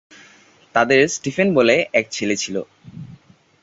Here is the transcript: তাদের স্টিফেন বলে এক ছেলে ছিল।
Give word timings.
তাদের 0.75 1.07
স্টিফেন 1.07 1.47
বলে 1.53 1.75
এক 1.93 2.05
ছেলে 2.11 2.35
ছিল। 2.35 2.55